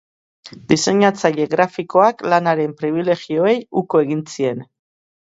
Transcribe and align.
Diseinatzaile 0.71 1.45
grafikoak 1.51 2.25
lanaren 2.33 2.75
pribilegioei 2.83 3.55
uko 3.87 4.07
egin 4.09 4.29
zien. 4.37 4.69